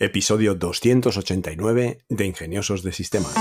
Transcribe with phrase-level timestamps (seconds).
[0.00, 3.34] episodio 289 de Ingeniosos de Sistemas.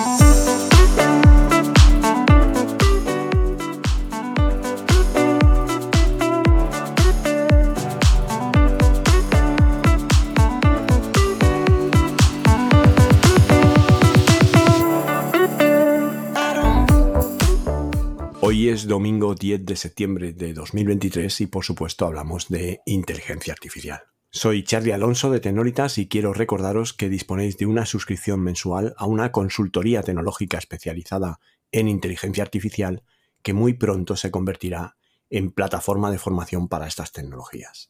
[18.42, 24.02] Hoy es domingo 10 de septiembre de 2023 y por supuesto hablamos de inteligencia artificial.
[24.30, 29.05] Soy Charlie Alonso de Tenoritas y quiero recordaros que disponéis de una suscripción mensual a
[29.05, 31.40] una consultoría tecnológica especializada
[31.72, 33.03] en inteligencia artificial
[33.41, 34.98] que muy pronto se convertirá
[35.30, 37.90] en plataforma de formación para estas tecnologías.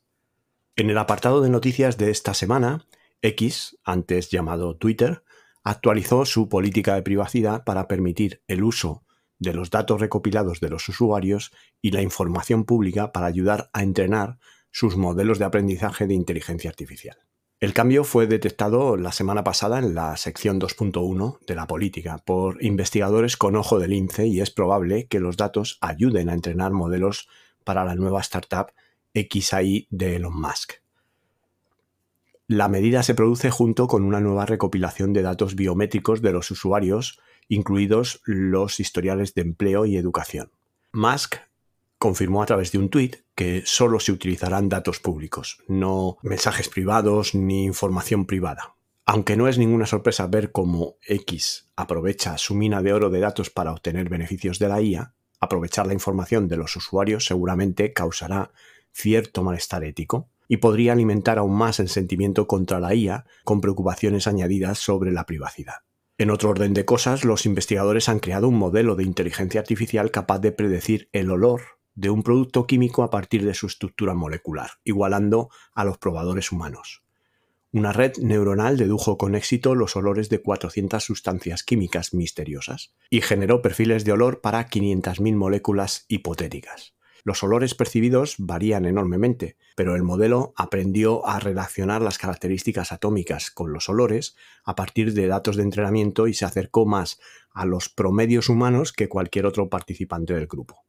[0.76, 2.85] En el apartado de noticias de esta semana,
[3.24, 5.24] X, antes llamado Twitter,
[5.63, 9.04] actualizó su política de privacidad para permitir el uso
[9.40, 11.52] de los datos recopilados de los usuarios
[11.82, 14.38] y la información pública para ayudar a entrenar
[14.77, 17.18] sus modelos de aprendizaje de inteligencia artificial.
[17.59, 22.63] El cambio fue detectado la semana pasada en la sección 2.1 de la política por
[22.63, 27.27] investigadores con ojo del lince y es probable que los datos ayuden a entrenar modelos
[27.63, 28.68] para la nueva startup
[29.15, 30.74] XAI de Elon Musk.
[32.46, 37.20] La medida se produce junto con una nueva recopilación de datos biométricos de los usuarios
[37.48, 40.52] incluidos los historiales de empleo y educación.
[40.91, 41.37] Musk
[41.98, 47.35] confirmó a través de un tuit que solo se utilizarán datos públicos, no mensajes privados
[47.35, 48.76] ni información privada.
[49.05, 53.52] Aunque no es ninguna sorpresa ver cómo X aprovecha su mina de oro de datos
[53.52, 58.52] para obtener beneficios de la IA, aprovechar la información de los usuarios seguramente causará
[58.91, 64.25] cierto malestar ético y podría alimentar aún más el sentimiento contra la IA con preocupaciones
[64.25, 65.75] añadidas sobre la privacidad.
[66.18, 70.40] En otro orden de cosas, los investigadores han creado un modelo de inteligencia artificial capaz
[70.40, 75.50] de predecir el olor de un producto químico a partir de su estructura molecular, igualando
[75.73, 77.03] a los probadores humanos.
[77.73, 83.62] Una red neuronal dedujo con éxito los olores de 400 sustancias químicas misteriosas y generó
[83.62, 86.94] perfiles de olor para 500.000 moléculas hipotéticas.
[87.24, 93.74] Los olores percibidos varían enormemente, pero el modelo aprendió a relacionar las características atómicas con
[93.74, 97.19] los olores a partir de datos de entrenamiento y se acercó más
[97.52, 100.86] a los promedios humanos que cualquier otro participante del grupo.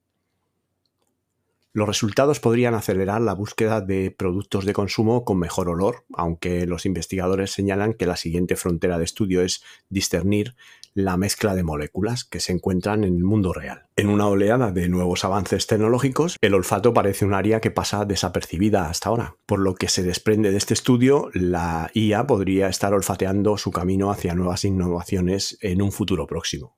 [1.79, 6.85] Los resultados podrían acelerar la búsqueda de productos de consumo con mejor olor, aunque los
[6.87, 10.57] investigadores señalan que la siguiente frontera de estudio es discernir
[10.95, 13.87] la mezcla de moléculas que se encuentran en el mundo real.
[13.95, 18.91] En una oleada de nuevos avances tecnológicos, el olfato parece un área que pasa desapercibida
[18.91, 19.37] hasta ahora.
[19.47, 24.11] Por lo que se desprende de este estudio, la IA podría estar olfateando su camino
[24.11, 26.77] hacia nuevas innovaciones en un futuro próximo.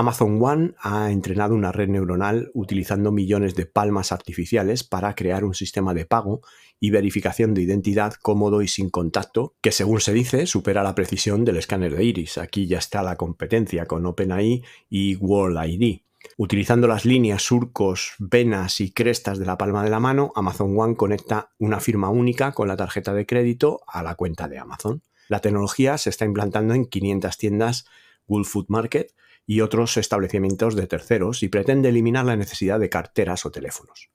[0.00, 5.52] Amazon One ha entrenado una red neuronal utilizando millones de palmas artificiales para crear un
[5.52, 6.40] sistema de pago
[6.80, 11.44] y verificación de identidad cómodo y sin contacto, que según se dice supera la precisión
[11.44, 12.38] del escáner de iris.
[12.38, 16.00] Aquí ya está la competencia con OpenAI y World ID.
[16.38, 20.96] Utilizando las líneas, surcos, venas y crestas de la palma de la mano, Amazon One
[20.96, 25.02] conecta una firma única con la tarjeta de crédito a la cuenta de Amazon.
[25.28, 27.84] La tecnología se está implantando en 500 tiendas
[28.26, 29.12] Wool Food Market
[29.50, 34.08] y otros establecimientos de terceros y pretende eliminar la necesidad de carteras o teléfonos.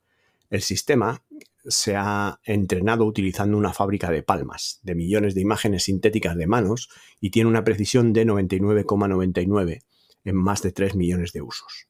[0.49, 1.23] El sistema
[1.65, 6.87] se ha entrenado utilizando una fábrica de palmas, de millones de imágenes sintéticas de manos
[7.19, 9.81] y tiene una precisión de 99,99
[10.23, 11.89] en más de 3 millones de usos.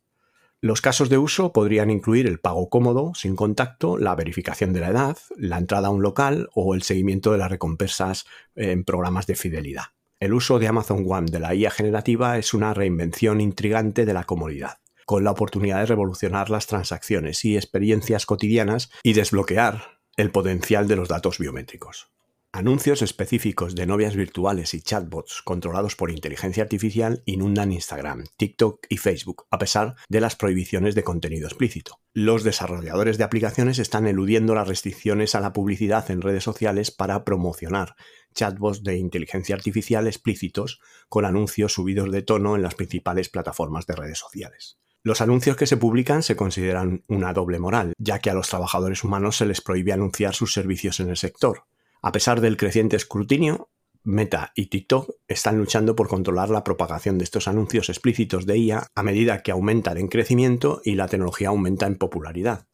[0.60, 4.90] Los casos de uso podrían incluir el pago cómodo, sin contacto, la verificación de la
[4.90, 9.36] edad, la entrada a un local o el seguimiento de las recompensas en programas de
[9.36, 9.95] fidelidad.
[10.18, 14.24] El uso de Amazon One de la IA generativa es una reinvención intrigante de la
[14.24, 20.88] comodidad, con la oportunidad de revolucionar las transacciones y experiencias cotidianas y desbloquear el potencial
[20.88, 22.16] de los datos biométricos.
[22.54, 28.96] Anuncios específicos de novias virtuales y chatbots controlados por inteligencia artificial inundan Instagram, TikTok y
[28.96, 32.00] Facebook, a pesar de las prohibiciones de contenido explícito.
[32.14, 37.26] Los desarrolladores de aplicaciones están eludiendo las restricciones a la publicidad en redes sociales para
[37.26, 37.98] promocionar
[38.36, 40.80] chatbots de inteligencia artificial explícitos
[41.10, 44.78] con anuncios subidos de tono en las principales plataformas de redes sociales.
[45.02, 49.04] Los anuncios que se publican se consideran una doble moral, ya que a los trabajadores
[49.04, 51.64] humanos se les prohíbe anunciar sus servicios en el sector.
[52.02, 53.70] A pesar del creciente escrutinio,
[54.04, 58.88] Meta y TikTok están luchando por controlar la propagación de estos anuncios explícitos de IA
[58.94, 62.68] a medida que aumentan en crecimiento y la tecnología aumenta en popularidad.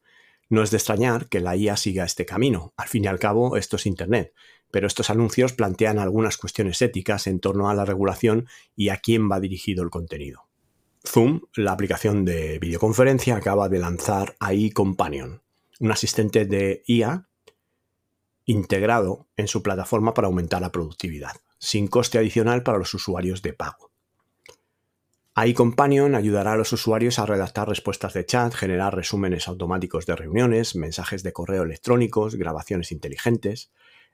[0.50, 2.74] No es de extrañar que la IA siga este camino.
[2.76, 4.34] Al fin y al cabo, esto es Internet
[4.72, 9.30] pero estos anuncios plantean algunas cuestiones éticas en torno a la regulación y a quién
[9.30, 10.48] va dirigido el contenido.
[11.06, 15.42] Zoom, la aplicación de videoconferencia, acaba de lanzar AI Companion,
[15.78, 17.28] un asistente de IA
[18.46, 21.36] integrado en su plataforma para aumentar la productividad.
[21.58, 23.92] sin coste adicional para los usuarios de pago.
[25.34, 30.16] AI Companion ayudará a los usuarios a redactar respuestas de chat, generar resúmenes automáticos de
[30.16, 33.70] reuniones, mensajes de correo electrónicos, grabaciones inteligentes.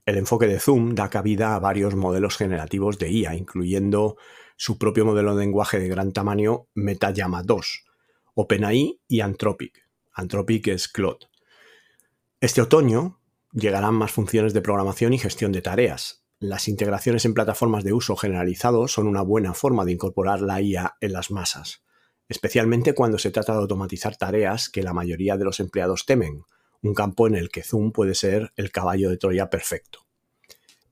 [0.08, 4.16] El enfoque de Zoom da cabida a varios modelos generativos de IA, incluyendo
[4.56, 7.84] su propio modelo de lenguaje de gran tamaño Metayama 2,
[8.32, 9.87] OpenAI y Anthropic.
[10.14, 11.26] Anthropic es Claude.
[12.40, 13.20] Este otoño
[13.52, 18.16] llegarán más funciones de programación y gestión de tareas, las integraciones en plataformas de uso
[18.16, 21.82] generalizado son una buena forma de incorporar la IA en las masas,
[22.31, 26.44] especialmente cuando se trata de automatizar tareas que la mayoría de los empleados temen,
[26.83, 30.07] un campo en el que Zoom puede ser el caballo de Troya perfecto.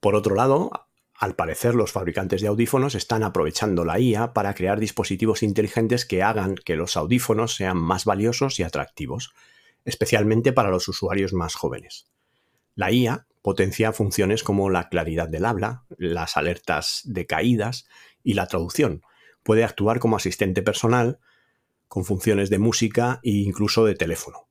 [0.00, 0.70] Por otro lado,
[1.18, 6.22] al parecer los fabricantes de audífonos están aprovechando la IA para crear dispositivos inteligentes que
[6.22, 9.32] hagan que los audífonos sean más valiosos y atractivos,
[9.84, 12.06] especialmente para los usuarios más jóvenes.
[12.74, 17.86] La IA potencia funciones como la claridad del habla, las alertas de caídas
[18.22, 19.02] y la traducción.
[19.42, 21.20] Puede actuar como asistente personal
[21.88, 24.48] con funciones de música e incluso de teléfono.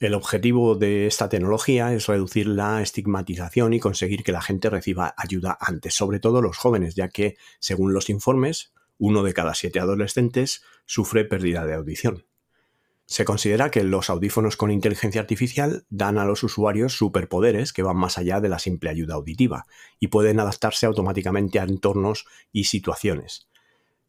[0.00, 5.14] El objetivo de esta tecnología es reducir la estigmatización y conseguir que la gente reciba
[5.18, 9.78] ayuda antes, sobre todo los jóvenes, ya que, según los informes, uno de cada siete
[9.78, 12.24] adolescentes sufre pérdida de audición.
[13.04, 17.98] Se considera que los audífonos con inteligencia artificial dan a los usuarios superpoderes que van
[17.98, 19.66] más allá de la simple ayuda auditiva
[19.98, 23.49] y pueden adaptarse automáticamente a entornos y situaciones.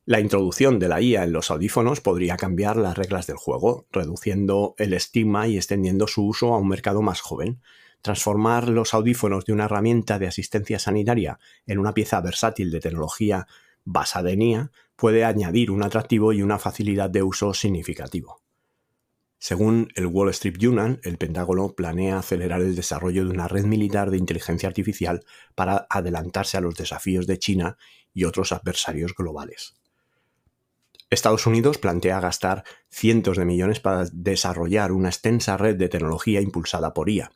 [0.06, 4.74] La introducción de la IA en los audífonos podría cambiar las reglas del juego, reduciendo
[4.80, 7.62] el estigma y extendiendo su uso a un mercado más joven.
[8.01, 11.38] Transformar los audífonos de una herramienta de asistencia sanitaria
[11.68, 13.45] en una pieza versátil de tecnología
[13.86, 18.42] basada en IA puede añadir un atractivo y una facilidad de uso significativo.
[19.38, 24.09] Según el Wall Street Journal, el Pentágono planea acelerar el desarrollo de una red militar
[24.09, 27.77] de inteligencia artificial para adelantarse a los desafíos de China
[28.15, 29.75] y otros adversarios globales.
[31.12, 36.94] Estados Unidos plantea gastar cientos de millones para desarrollar una extensa red de tecnología impulsada
[36.94, 37.34] por IA,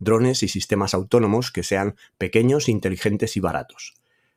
[0.00, 3.94] drones y sistemas autónomos que sean pequeños, inteligentes y baratos.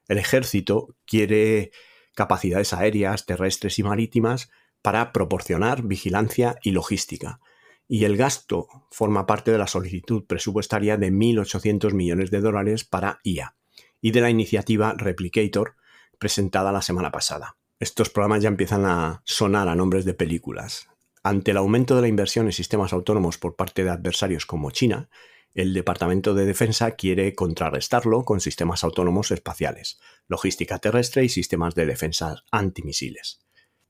[0.07, 1.71] El ejército quiere
[2.13, 4.51] capacidades aéreas, terrestres y marítimas
[4.83, 7.39] para proporcionar vigilancia y logística.
[7.87, 13.19] Y el gasto forma parte de la solicitud presupuestaria de 1.800 millones de dólares para
[13.23, 13.55] IA
[13.99, 15.75] y de la iniciativa Replicator
[16.19, 17.55] presentada la semana pasada.
[17.79, 20.87] Estos programas ya empiezan a sonar a nombres de películas.
[21.23, 25.09] Ante el aumento de la inversión en sistemas autónomos por parte de adversarios como China,
[25.53, 31.85] el Departamento de Defensa quiere contrarrestarlo con sistemas autónomos espaciales, logística terrestre y sistemas de
[31.85, 33.44] defensa antimisiles.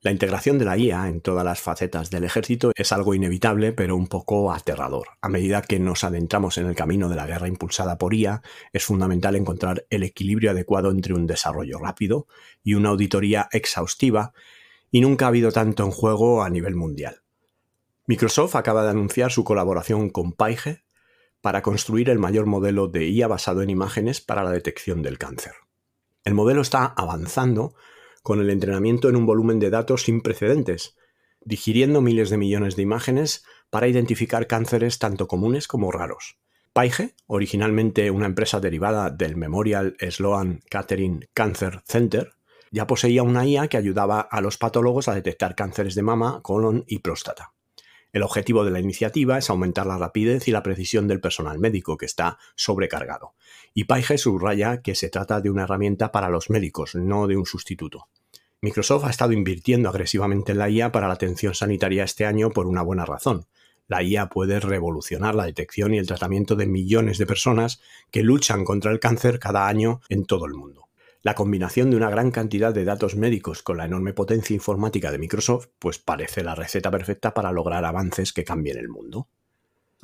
[0.06, 3.96] La integración de la IA en todas las facetas del ejército es algo inevitable, pero
[3.96, 5.08] un poco aterrador.
[5.20, 8.86] A medida que nos adentramos en el camino de la guerra impulsada por IA, es
[8.86, 12.28] fundamental encontrar el equilibrio adecuado entre un desarrollo rápido
[12.64, 14.34] y una auditoría exhaustiva,
[14.92, 17.24] y nunca ha habido tanto en juego a nivel mundial.
[18.06, 20.84] Microsoft acaba de anunciar su colaboración con Paige
[21.42, 25.54] para construir el mayor modelo de IA basado en imágenes para la detección del cáncer.
[26.24, 27.74] El modelo está avanzando
[28.26, 30.98] con el entrenamiento en un volumen de datos sin precedentes,
[31.42, 36.40] digiriendo miles de millones de imágenes para identificar cánceres tanto comunes como raros.
[36.74, 42.32] Paige, originalmente una empresa derivada del Memorial Sloan Kettering Cancer Center,
[42.72, 46.84] ya poseía una IA que ayudaba a los patólogos a detectar cánceres de mama, colon
[46.88, 47.54] y próstata.
[48.14, 51.98] El objetivo de la iniciativa es aumentar la rapidez y la precisión del personal médico
[51.98, 53.34] que está sobrecargado.
[53.74, 57.46] Y Paige subraya que se trata de una herramienta para los médicos, no de un
[57.46, 58.08] sustituto.
[58.62, 62.68] Microsoft ha estado invirtiendo agresivamente en la IA para la atención sanitaria este año por
[62.68, 63.48] una buena razón.
[63.88, 67.82] La IA puede revolucionar la detección y el tratamiento de millones de personas
[68.12, 70.85] que luchan contra el cáncer cada año en todo el mundo.
[71.26, 75.18] La combinación de una gran cantidad de datos médicos con la enorme potencia informática de
[75.18, 79.28] Microsoft, pues parece la receta perfecta para lograr avances que cambien el mundo.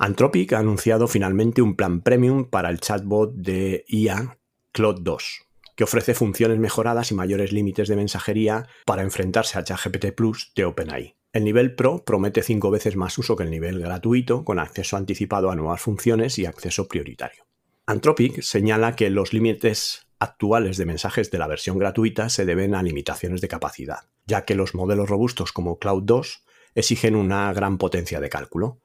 [0.00, 4.36] Anthropic ha anunciado finalmente un plan premium para el chatbot de IA
[4.72, 5.42] Cloud 2,
[5.76, 10.64] que ofrece funciones mejoradas y mayores límites de mensajería para enfrentarse a ChatGPT Plus de
[10.64, 11.14] OpenAI.
[11.32, 15.52] El nivel Pro promete cinco veces más uso que el nivel gratuito, con acceso anticipado
[15.52, 17.46] a nuevas funciones y acceso prioritario.
[17.86, 22.82] Anthropic señala que los límites actuales de mensajes de la versión gratuita se deben a
[22.82, 26.44] limitaciones de capacidad, ya que los modelos robustos como Cloud 2
[26.76, 28.78] exigen una gran potencia de cálculo.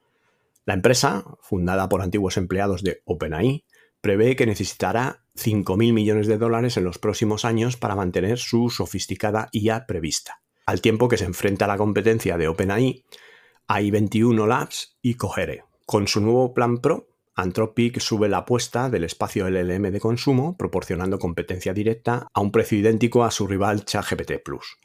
[0.66, 3.66] La empresa, fundada por antiguos empleados de OpenAI,
[4.02, 9.50] prevé que necesitará 5.000 millones de dólares en los próximos años para mantener su sofisticada
[9.52, 13.06] IA prevista, al tiempo que se enfrenta a la competencia de OpenAI,
[13.68, 15.64] AI21 Labs y Cogere.
[15.86, 21.20] Con su nuevo plan Pro, Anthropic sube la apuesta del espacio LLM de consumo, proporcionando
[21.20, 24.78] competencia directa a un precio idéntico a su rival ChatGPT Plus.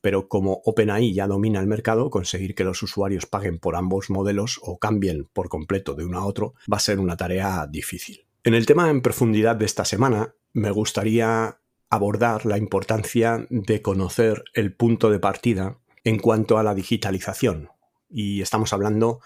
[0.00, 4.58] Pero como OpenAI ya domina el mercado, conseguir que los usuarios paguen por ambos modelos
[4.62, 8.24] o cambien por completo de uno a otro va a ser una tarea difícil.
[8.42, 11.60] En el tema en profundidad de esta semana, me gustaría
[11.90, 17.68] abordar la importancia de conocer el punto de partida en cuanto a la digitalización.
[18.08, 19.20] Y estamos hablando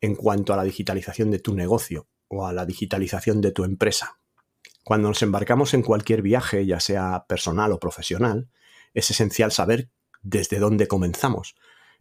[0.00, 4.18] en cuanto a la digitalización de tu negocio o a la digitalización de tu empresa.
[4.84, 8.48] Cuando nos embarcamos en cualquier viaje, ya sea personal o profesional,
[8.94, 9.90] es esencial saber
[10.22, 11.54] desde dónde comenzamos.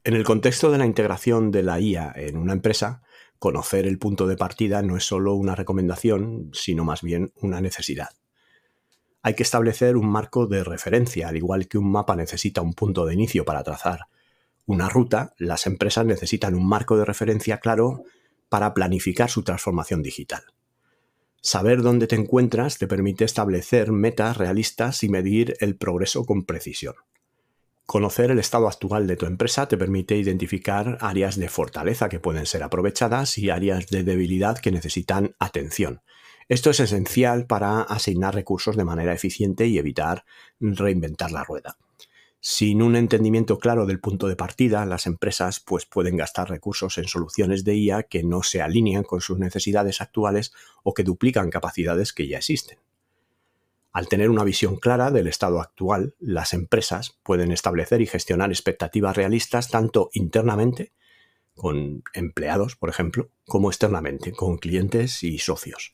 [0.04, 3.04] En el contexto de la integración de la IA en una empresa,
[3.38, 8.10] conocer el punto de partida no es solo una recomendación, sino más bien una necesidad
[9.24, 13.06] hay que establecer un marco de referencia, al igual que un mapa necesita un punto
[13.06, 14.08] de inicio para trazar
[14.66, 18.04] una ruta, las empresas necesitan un marco de referencia claro
[18.52, 20.44] para planificar su transformación digital.
[21.42, 26.96] Saber dónde te encuentras te permite establecer metas realistas y medir el progreso con precisión.
[27.86, 32.46] Conocer el estado actual de tu empresa te permite identificar áreas de fortaleza que pueden
[32.46, 36.02] ser aprovechadas y áreas de debilidad que necesitan atención,
[36.52, 40.26] esto es esencial para asignar recursos de manera eficiente y evitar
[40.60, 41.78] reinventar la rueda.
[42.44, 47.08] Sin un entendimiento claro del punto de partida, las empresas pues, pueden gastar recursos en
[47.08, 52.14] soluciones de IA que no se alinean con sus necesidades actuales o que duplican capacidades
[52.14, 52.80] que ya existen.
[53.92, 59.16] Al tener una visión clara del estado actual, las empresas pueden establecer y gestionar expectativas
[59.16, 60.94] realistas tanto internamente,
[61.54, 65.94] con empleados, por ejemplo, como externamente, con clientes y socios.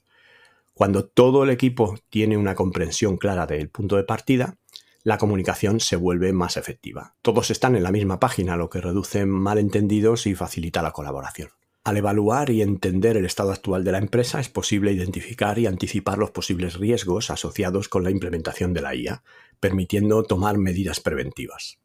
[0.73, 4.57] Cuando todo el equipo tiene una comprensión clara del punto de partida,
[5.03, 7.15] la comunicación se vuelve más efectiva.
[7.21, 11.49] Todos están en la misma página, lo que reduce malentendidos y facilita la colaboración.
[11.83, 16.17] Al evaluar y entender el estado actual de la empresa es posible identificar y anticipar
[16.17, 19.23] los posibles riesgos asociados con la implementación de la IA,
[19.61, 21.79] permitiendo tomar medidas preventivas.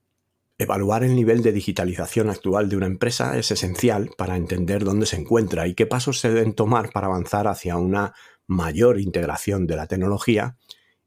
[0.58, 5.16] Evaluar el nivel de digitalización actual de una empresa es esencial para entender dónde se
[5.16, 8.12] encuentra y qué pasos se deben tomar para avanzar hacia una
[8.46, 10.56] mayor integración de la tecnología,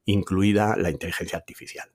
[0.06, 1.95] incluida la inteligencia artificial.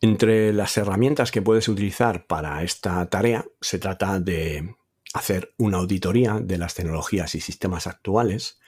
[0.00, 4.76] Entre las herramientas que puedes utilizar para esta tarea se trata de
[5.12, 8.58] hacer una auditoría de las tecnologías y sistemas actuales,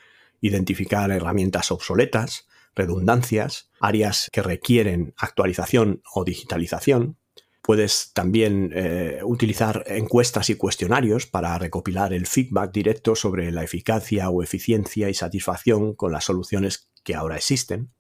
[0.40, 7.16] identificar herramientas obsoletas, redundancias, áreas que requieren actualización o digitalización,
[7.62, 14.30] Puedes también eh, utilizar encuestas y cuestionarios para recopilar el feedback directo sobre la eficacia
[14.30, 17.92] o eficiencia y satisfacción con las soluciones que ahora existen.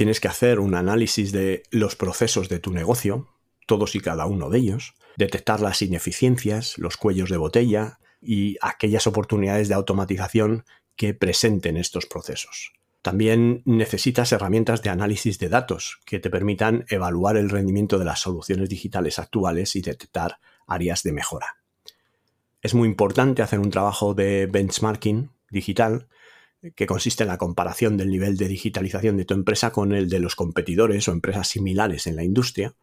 [0.00, 3.28] Tienes que hacer un análisis de los procesos de tu negocio,
[3.66, 9.06] todos y cada uno de ellos, detectar las ineficiencias, los cuellos de botella y aquellas
[9.06, 10.64] oportunidades de automatización
[10.96, 12.72] que presenten estos procesos.
[13.02, 18.20] También necesitas herramientas de análisis de datos que te permitan evaluar el rendimiento de las
[18.20, 21.56] soluciones digitales actuales y detectar áreas de mejora.
[22.62, 26.08] Es muy importante hacer un trabajo de benchmarking digital
[26.74, 30.20] que consiste en la comparación del nivel de digitalización de tu empresa con el de
[30.20, 32.74] los competidores o empresas similares en la industria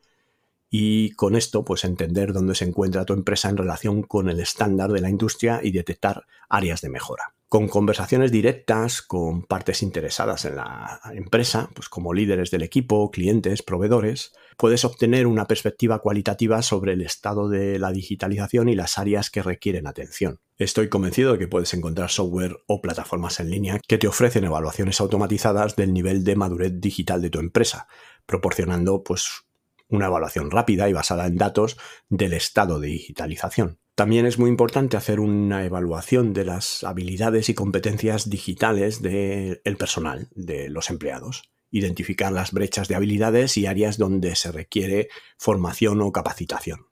[0.70, 4.92] y con esto pues entender dónde se encuentra tu empresa en relación con el estándar
[4.92, 10.58] de la industria y detectar áreas de mejora con conversaciones directas con partes interesadas en
[10.58, 16.94] la empresa, pues como líderes del equipo, clientes, proveedores, puedes obtener una perspectiva cualitativa sobre
[16.94, 20.40] el estado de la digitalización y las áreas que requieren atención.
[20.58, 25.00] Estoy convencido de que puedes encontrar software o plataformas en línea que te ofrecen evaluaciones
[25.00, 27.88] automatizadas del nivel de madurez digital de tu empresa,
[28.26, 29.47] proporcionando pues
[29.90, 31.78] una evaluación rápida y basada en datos
[32.10, 33.80] del estado de digitalización.
[33.96, 40.30] También es muy importante hacer una evaluación de las habilidades y competencias digitales del personal,
[40.36, 41.52] de los empleados.
[41.72, 46.88] Identificar las brechas de habilidades y áreas donde se requiere formación o capacitación.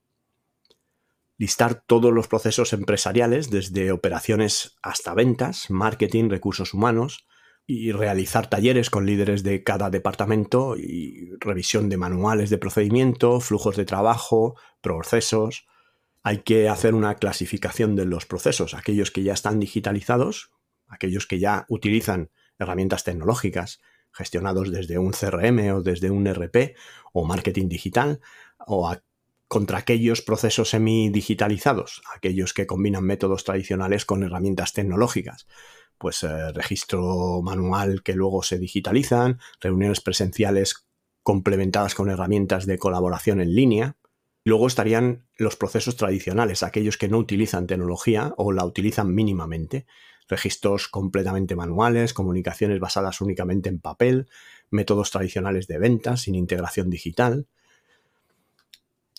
[1.37, 7.27] Listar todos los procesos empresariales, desde operaciones hasta ventas, marketing, recursos humanos,
[7.67, 13.75] y realizar talleres con líderes de cada departamento y revisión de manuales de procedimiento, flujos
[13.75, 15.65] de trabajo, procesos,
[16.21, 20.51] hay que hacer una clasificación de los procesos, aquellos que ya están digitalizados,
[20.87, 22.29] aquellos que ya utilizan
[22.59, 23.81] herramientas tecnológicas
[24.11, 26.75] gestionados desde un CRM o desde un RP
[27.13, 28.21] o marketing digital,
[28.65, 28.95] o
[29.47, 35.47] contra aquellos procesos semi-digitalizados, aquellos que combinan métodos tradicionales con herramientas tecnológicas.
[35.97, 40.87] Pues eh, registro manual que luego se digitalizan, reuniones presenciales
[41.23, 43.95] complementadas con herramientas de colaboración en línea,
[44.47, 49.87] Luego estarían los procesos tradicionales, aquellos que no utilizan tecnología o la utilizan mínimamente.
[50.27, 54.27] registros completamente manuales, comunicaciones basadas únicamente en papel,
[54.71, 57.45] métodos tradicionales de venta sin integración digital.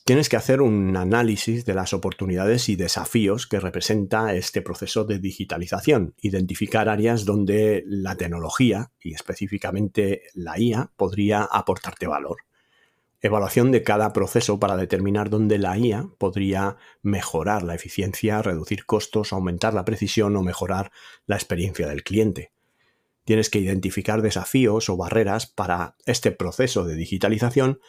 [0.07, 5.19] Tienes que hacer un análisis de las oportunidades y desafíos que representa este proceso de
[5.19, 12.37] digitalización, identificar áreas donde la tecnología y específicamente la IA podría aportarte valor
[13.21, 19.33] evaluación de cada proceso para determinar dónde la IA podría mejorar la eficiencia, reducir costos,
[19.33, 20.93] aumentar la precisión o mejorar
[21.27, 22.53] la experiencia del cliente.
[23.25, 27.81] Tienes que identificar desafíos o barreras para este proceso de digitalización,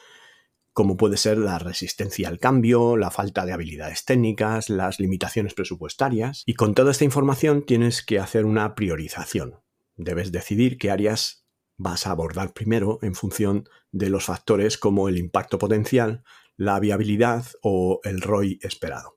[0.77, 6.43] como puede ser la resistencia al cambio, la falta de habilidades técnicas, las limitaciones presupuestarias.
[6.45, 9.55] Y con toda esta información tienes que hacer una priorización.
[9.95, 15.17] Debes decidir qué áreas vas a abordar primero en función de los factores como el
[15.17, 16.23] impacto potencial,
[16.57, 19.16] la viabilidad o el ROI esperado.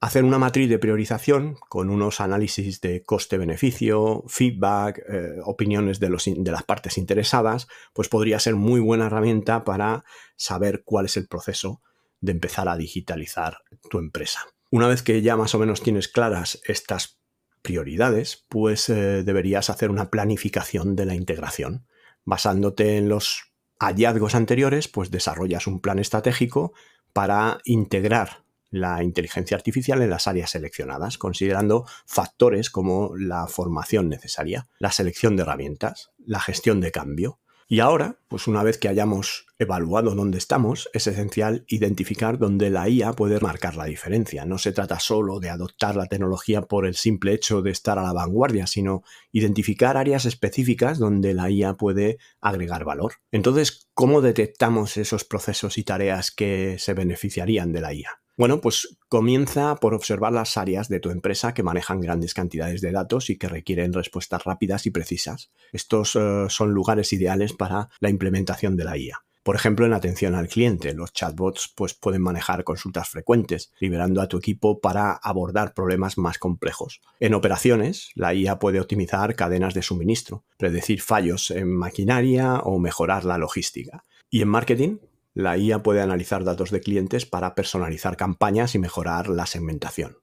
[0.00, 6.62] Hacer una matriz de priorización con unos análisis de coste-beneficio, feedback, eh, opiniones de, las
[6.62, 10.04] partes interesadas, pues podría ser muy buena herramienta para
[10.36, 11.82] saber cuál es el proceso
[12.20, 13.58] de empezar a digitalizar
[13.90, 14.46] tu empresa.
[14.70, 17.18] Una vez que ya más o menos tienes claras estas
[17.62, 21.88] prioridades, pues eh, deberías hacer una planificación de la integración.
[22.24, 26.72] Basándote en los hallazgos anteriores, pues desarrollas un plan estratégico
[27.12, 34.68] para integrar la inteligencia artificial en las áreas seleccionadas, considerando factores como la formación necesaria,
[34.78, 39.44] la selección de herramientas, la gestión de cambio, y ahora, pues una vez que hayamos
[39.58, 44.46] evaluado dónde estamos, es esencial identificar dónde la IA puede marcar la diferencia.
[44.46, 48.02] No se trata solo de adoptar la tecnología por el simple hecho de estar a
[48.02, 53.16] la vanguardia, sino identificar áreas específicas donde la IA puede agregar valor.
[53.32, 58.22] Entonces, ¿cómo detectamos esos procesos y tareas que se beneficiarían de la IA?
[58.38, 62.92] Bueno, pues comienza por observar las áreas de tu empresa que manejan grandes cantidades de
[62.92, 65.50] datos y que requieren respuestas rápidas y precisas.
[65.72, 69.24] Estos eh, son lugares ideales para la implementación de la IA.
[69.42, 74.28] Por ejemplo, en atención al cliente, los chatbots pues, pueden manejar consultas frecuentes, liberando a
[74.28, 77.00] tu equipo para abordar problemas más complejos.
[77.18, 83.24] En operaciones, la IA puede optimizar cadenas de suministro, predecir fallos en maquinaria o mejorar
[83.24, 84.04] la logística.
[84.30, 84.98] Y en marketing,
[85.38, 90.16] la IA puede analizar datos de clientes para personalizar campañas y mejorar la segmentación.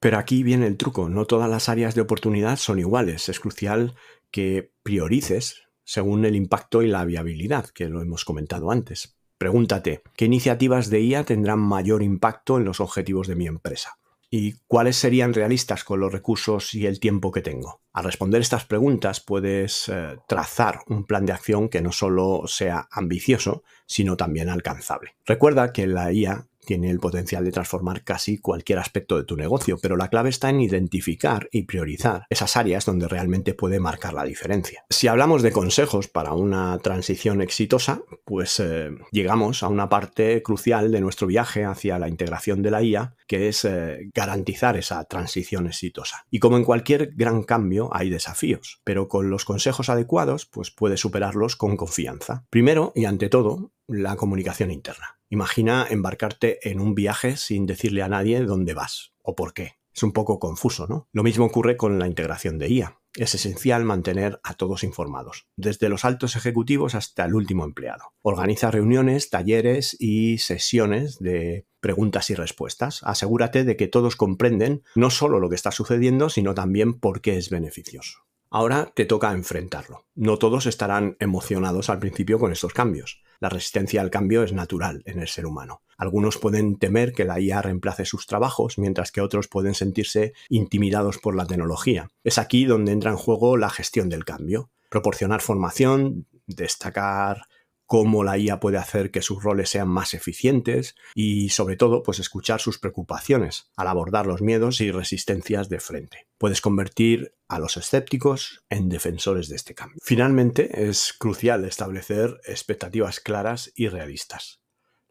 [0.00, 3.94] Pero aquí viene el truco, no todas las áreas de oportunidad son iguales, es crucial
[4.30, 9.18] que priorices según el impacto y la viabilidad, que lo hemos comentado antes.
[9.36, 13.98] Pregúntate, ¿qué iniciativas de IA tendrán mayor impacto en los objetivos de mi empresa?
[14.36, 17.82] ¿Y cuáles serían realistas con los recursos y el tiempo que tengo?
[17.92, 22.88] Al responder estas preguntas puedes eh, trazar un plan de acción que no solo sea
[22.90, 25.14] ambicioso, sino también alcanzable.
[25.24, 29.78] Recuerda que la IA tiene el potencial de transformar casi cualquier aspecto de tu negocio,
[29.80, 34.24] pero la clave está en identificar y priorizar esas áreas donde realmente puede marcar la
[34.24, 34.84] diferencia.
[34.90, 40.90] Si hablamos de consejos para una transición exitosa, pues eh, llegamos a una parte crucial
[40.90, 45.66] de nuestro viaje hacia la integración de la IA, que es eh, garantizar esa transición
[45.66, 46.26] exitosa.
[46.30, 51.00] Y como en cualquier gran cambio hay desafíos, pero con los consejos adecuados, pues puedes
[51.00, 52.44] superarlos con confianza.
[52.50, 55.18] Primero y ante todo, la comunicación interna.
[55.28, 59.78] Imagina embarcarte en un viaje sin decirle a nadie dónde vas o por qué.
[59.94, 61.08] Es un poco confuso, ¿no?
[61.12, 63.00] Lo mismo ocurre con la integración de IA.
[63.16, 68.12] Es esencial mantener a todos informados, desde los altos ejecutivos hasta el último empleado.
[68.22, 73.02] Organiza reuniones, talleres y sesiones de preguntas y respuestas.
[73.04, 77.36] Asegúrate de que todos comprenden no solo lo que está sucediendo, sino también por qué
[77.36, 78.23] es beneficioso.
[78.56, 80.06] Ahora te toca enfrentarlo.
[80.14, 83.20] No todos estarán emocionados al principio con estos cambios.
[83.40, 85.82] La resistencia al cambio es natural en el ser humano.
[85.96, 91.18] Algunos pueden temer que la IA reemplace sus trabajos, mientras que otros pueden sentirse intimidados
[91.18, 92.12] por la tecnología.
[92.22, 94.70] Es aquí donde entra en juego la gestión del cambio.
[94.88, 97.48] Proporcionar formación, destacar
[97.86, 102.18] cómo la IA puede hacer que sus roles sean más eficientes y sobre todo pues
[102.18, 106.26] escuchar sus preocupaciones al abordar los miedos y resistencias de frente.
[106.38, 109.98] Puedes convertir a los escépticos en defensores de este cambio.
[110.02, 114.60] Finalmente es crucial establecer expectativas claras y realistas.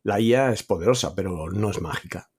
[0.02, 2.30] La IA es poderosa pero no es mágica.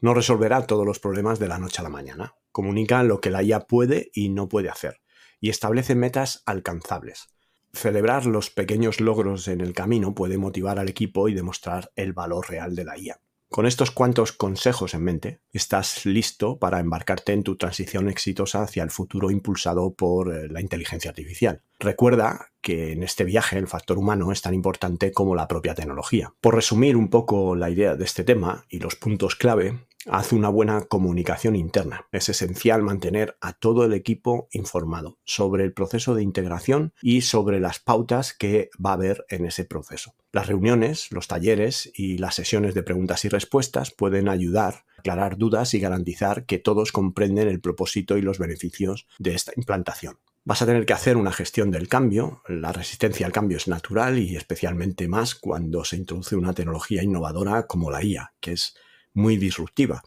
[0.00, 2.34] No resolverá todos los problemas de la noche a la mañana.
[2.52, 5.00] Comunica lo que la IA puede y no puede hacer
[5.40, 7.28] y establece metas alcanzables
[7.72, 12.48] Celebrar los pequeños logros en el camino puede motivar al equipo y demostrar el valor
[12.48, 13.20] real de la IA.
[13.50, 18.84] Con estos cuantos consejos en mente, estás listo para embarcarte en tu transición exitosa hacia
[18.84, 21.64] el futuro impulsado por eh, la inteligencia artificial.
[21.80, 26.32] Recuerda que en este viaje el factor humano es tan importante como la propia tecnología.
[26.40, 30.48] Por resumir un poco la idea de este tema y los puntos clave, haz una
[30.48, 32.06] buena comunicación interna.
[32.12, 37.60] Es esencial mantener a todo el equipo informado sobre el proceso de integración y sobre
[37.60, 40.14] las pautas que va a haber en ese proceso.
[40.32, 45.36] Las reuniones, los talleres y las sesiones de preguntas y respuestas pueden ayudar a aclarar
[45.36, 50.18] dudas y garantizar que todos comprenden el propósito y los beneficios de esta implantación.
[50.44, 52.42] Vas a tener que hacer una gestión del cambio.
[52.48, 57.66] La resistencia al cambio es natural y especialmente más cuando se introduce una tecnología innovadora
[57.66, 58.74] como la IA, que es
[59.12, 60.02] muy disruptiva.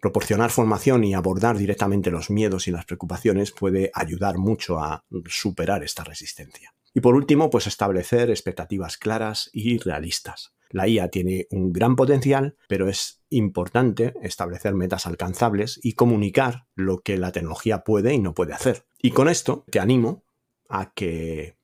[0.00, 5.82] Proporcionar formación y abordar directamente los miedos y las preocupaciones puede ayudar mucho a superar
[5.82, 6.72] esta resistencia.
[6.94, 10.54] Y por último, pues establecer expectativas claras y realistas.
[10.70, 17.00] La IA tiene un gran potencial, pero es importante establecer metas alcanzables y comunicar lo
[17.00, 18.86] que la tecnología puede y no puede hacer.
[19.00, 20.24] Y con esto te animo
[20.68, 21.57] a que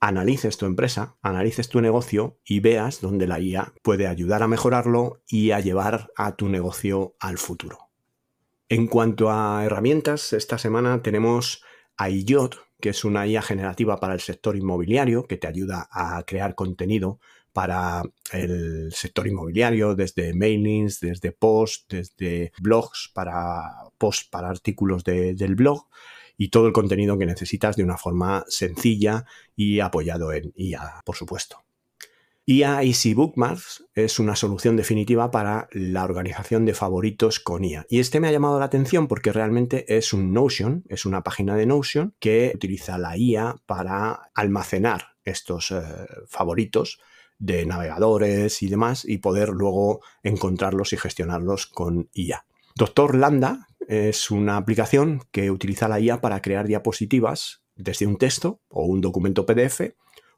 [0.00, 5.22] analices tu empresa, analices tu negocio y veas dónde la IA puede ayudar a mejorarlo
[5.26, 7.90] y a llevar a tu negocio al futuro.
[8.68, 11.64] En cuanto a herramientas, esta semana tenemos
[11.96, 16.22] a IOT, que es una IA generativa para el sector inmobiliario que te ayuda a
[16.24, 17.18] crear contenido
[17.52, 25.54] para el sector inmobiliario, desde mailings, desde posts, desde blogs, para posts para artículos del
[25.56, 25.88] blog
[26.38, 31.16] y todo el contenido que necesitas de una forma sencilla y apoyado en IA, por
[31.16, 31.64] supuesto.
[32.46, 37.84] IA Easy Bookmarks es una solución definitiva para la organización de favoritos con IA.
[37.90, 41.56] Y este me ha llamado la atención porque realmente es un Notion, es una página
[41.56, 45.82] de Notion que utiliza la IA para almacenar estos eh,
[46.26, 46.98] favoritos
[47.38, 52.46] de navegadores y demás y poder luego encontrarlos y gestionarlos con IA.
[52.78, 58.60] Doctor Lambda es una aplicación que utiliza la IA para crear diapositivas desde un texto
[58.68, 59.80] o un documento PDF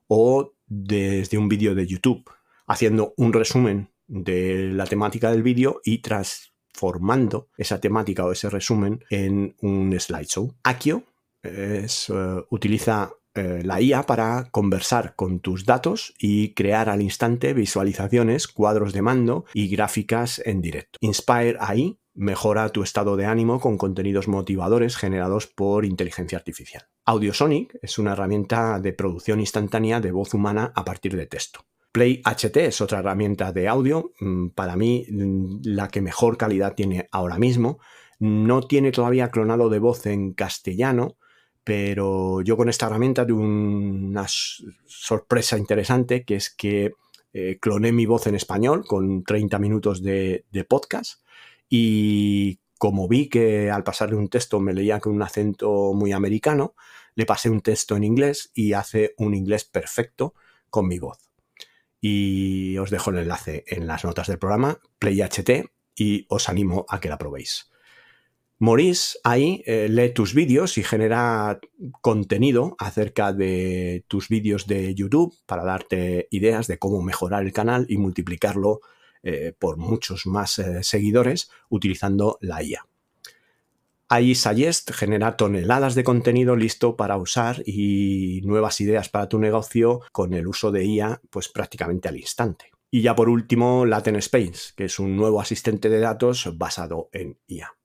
[0.09, 2.25] o desde un vídeo de YouTube,
[2.67, 9.05] haciendo un resumen de la temática del vídeo y transformando esa temática o ese resumen
[9.11, 10.55] en un slideshow.
[10.63, 11.05] Akio
[11.43, 17.53] es, eh, utiliza eh, la IA para conversar con tus datos y crear al instante
[17.53, 20.99] visualizaciones, cuadros de mando y gráficas en directo.
[21.03, 26.87] Inspire AI Mejora tu estado de ánimo con contenidos motivadores generados por inteligencia artificial.
[27.07, 31.65] Audiosonic es una herramienta de producción instantánea de voz humana a partir de texto.
[31.93, 36.75] Play HT es otra herramienta de audio, mm, para mí mm, la que mejor calidad
[36.75, 37.79] tiene ahora mismo.
[38.19, 41.17] No tiene todavía clonado de voz en castellano,
[41.65, 46.93] pero yo con esta herramienta tuve una sorpresa interesante, que es que
[47.33, 51.23] eh, cloné mi voz en español con 30 minutos de podcast
[51.71, 56.75] y como vi que al pasarle un texto me leía con un acento muy americano,
[57.15, 60.35] le pasé un texto en inglés y hace un inglés perfecto
[60.69, 61.31] con mi voz.
[62.01, 67.01] Y os dejo el enlace en las notas del programa, PlayHT, y os animo a
[67.01, 67.71] que la probéis.
[68.59, 71.61] Maurice ahí eh, lee tus vídeos y genera
[72.03, 77.87] contenido acerca de tus vídeos de YouTube para darte ideas de cómo mejorar el canal
[77.89, 78.81] y multiplicarlo
[79.23, 82.87] eh, por muchos más eh, seguidores utilizando la IA.
[84.35, 90.35] Suggest genera toneladas de contenido listo para usar y nuevas ideas para tu negocio con
[90.35, 92.73] el uso de IA pues prácticamente al instante.
[92.91, 97.39] Y ya por último, Latin Space, que es un nuevo asistente de datos basado en
[97.47, 97.77] IA.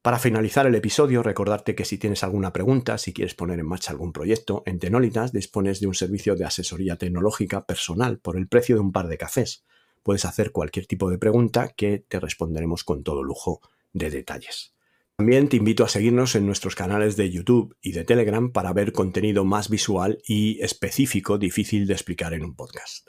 [0.00, 3.92] Para finalizar el episodio, recordarte que si tienes alguna pregunta, si quieres poner en marcha
[3.92, 8.76] algún proyecto, en Tenolitas dispones de un servicio de asesoría tecnológica personal por el precio
[8.76, 9.66] de un par de cafés
[10.08, 13.60] puedes hacer cualquier tipo de pregunta que te responderemos con todo lujo
[13.92, 14.72] de detalles.
[15.18, 18.92] También te invito a seguirnos en nuestros canales de YouTube y de Telegram para ver
[18.92, 23.08] contenido más visual y específico difícil de explicar en un podcast.